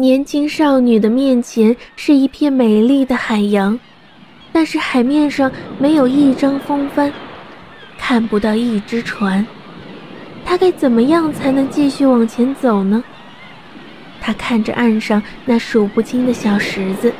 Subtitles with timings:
[0.00, 3.78] 年轻少女的面前是一片美丽的海洋，
[4.50, 7.12] 但是海面上没有一张风帆，
[7.98, 9.46] 看不到一只船。
[10.42, 13.04] 她该怎么样才能继续往前走呢？
[14.22, 17.12] 她看着岸上那数不清的小石子，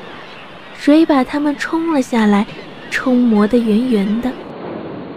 [0.74, 2.46] 水把它们冲了下来，
[2.90, 4.32] 冲磨得圆圆的。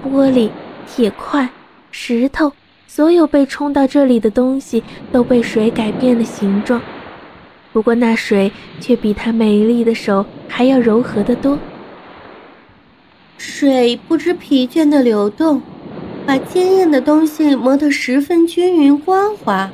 [0.04, 0.50] 玻璃、
[0.86, 1.48] 铁块、
[1.92, 2.52] 石头，
[2.88, 4.84] 所有被冲到这里的东西
[5.14, 6.82] 都被水改变了形状。
[7.74, 11.60] 不过那水却比她美丽的手还要柔和得多。
[13.38, 15.62] 水不知疲倦地流动，
[16.26, 19.70] 把坚硬的东西磨得十分均匀光滑。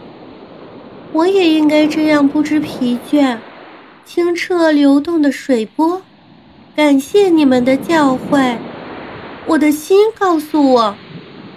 [1.11, 3.37] 我也应该这样不知疲倦，
[4.05, 6.01] 清澈流动的水波。
[6.75, 8.55] 感谢你们的教诲。
[9.45, 10.95] 我的心告诉我，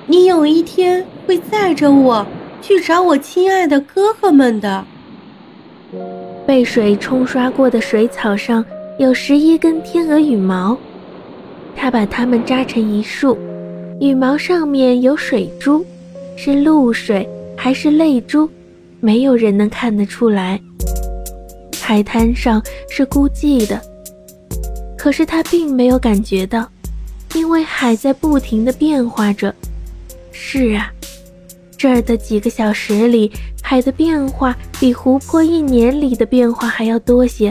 [0.07, 2.27] 你有一天会载着我
[2.61, 4.85] 去找我亲爱的哥哥们的。
[6.53, 8.63] 被水冲刷过的水草上
[8.99, 10.77] 有十一根天鹅羽毛，
[11.75, 13.39] 他把它们扎成一束，
[13.99, 15.83] 羽毛上面有水珠，
[16.37, 18.47] 是露水还是泪珠，
[19.01, 20.61] 没有人能看得出来。
[21.81, 23.81] 海滩上是孤寂的，
[24.99, 26.69] 可是他并没有感觉到。
[27.35, 29.55] 因为海在不停地变化着。
[30.33, 30.93] 是啊，
[31.79, 33.33] 这儿的几个小时里，
[33.73, 37.51] 海的变化比湖泊一年里的变化还要多些。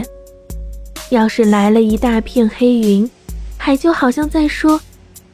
[1.10, 3.10] 要是来了一大片黑云，
[3.56, 4.80] 海就好像在说：“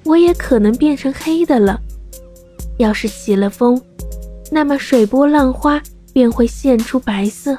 [0.05, 1.79] 我也可能变成黑的了。”
[2.81, 3.79] 要是起了风，
[4.51, 5.79] 那么水波浪花
[6.15, 7.59] 便会现出白色。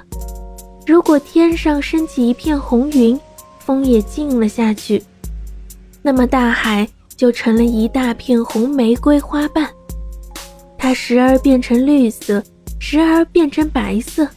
[0.88, 3.19] 如果天上升起一片红云，
[3.59, 5.03] 风也静了下去。
[6.02, 9.69] 那么大海就成了一大片红玫瑰花瓣，
[10.80, 12.43] 它时而变成绿色，
[12.80, 14.27] 时而变成白色。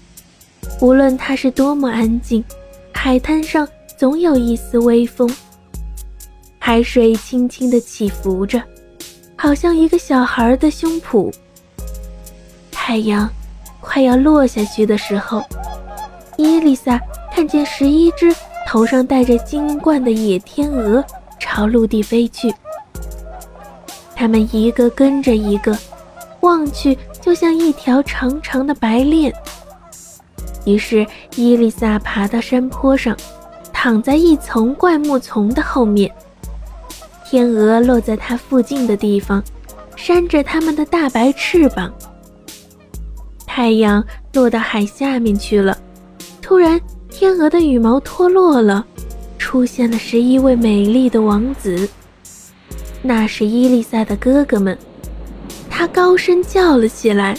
[0.81, 2.45] 无论它是多么安静，
[2.93, 5.33] 海滩上总有一丝微风。
[6.59, 8.63] 海水轻轻地起伏着，
[9.37, 11.33] 好像一个小孩的胸脯。
[12.71, 13.29] 太阳
[13.81, 15.43] 快要落下去的时候，
[16.37, 17.01] 伊丽莎
[17.35, 18.35] 看见十一只
[18.69, 21.05] 头上戴着金冠的野天鹅。
[21.45, 22.55] 朝陆地飞去，
[24.15, 25.77] 它们一个跟着一个，
[26.43, 29.33] 望去就像一条长长的白链。
[30.65, 31.05] 于是
[31.35, 33.17] 伊丽莎爬到山坡上，
[33.73, 36.09] 躺在一丛灌木丛的后面。
[37.25, 39.43] 天鹅落在它附近的地方，
[39.97, 41.93] 扇着它们的大白翅膀。
[43.47, 44.05] 太阳
[44.35, 45.77] 落到海下面去了，
[46.41, 46.81] 突然
[47.11, 48.87] 天鹅的羽毛脱落了。
[49.39, 51.89] 出现了十一位美丽的王子，
[53.03, 54.79] 那是伊丽莎的哥哥们。
[55.83, 57.37] 他高声叫了起来。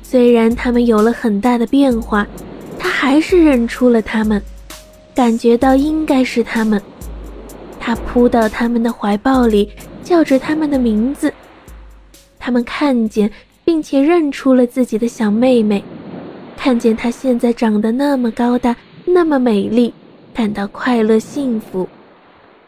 [0.00, 2.24] 虽然他们有了很大的变化，
[2.78, 4.40] 他还是认出了他们，
[5.12, 6.80] 感觉到应该是他们。
[7.80, 9.68] 他扑到他们的怀抱里，
[10.04, 11.34] 叫着他们的名字。
[12.38, 13.28] 他们看见
[13.64, 15.82] 并且认出了自己的小妹妹，
[16.56, 19.92] 看见她现在长得那么高大，那么美丽。
[20.32, 21.88] 感到快乐幸福，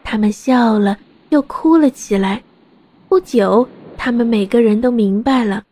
[0.03, 0.97] 他们笑了，
[1.29, 2.43] 又哭了起来。
[3.07, 3.65] 不久，
[4.03, 5.63] 他们每个人都明白了，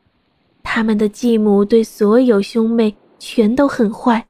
[0.62, 4.24] 他们的继母对所有兄妹全都很坏，